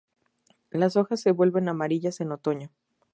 [0.71, 2.71] Las hojas se vuelven amarillas en otoño.